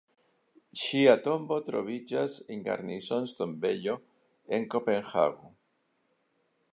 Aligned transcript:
Ŝia 0.83 1.11
tombo 1.27 1.57
troviĝas 1.67 2.37
en 2.55 2.63
Garnisons-Tombejo, 2.69 3.99
en 4.59 4.67
Kopenhago. 4.75 5.55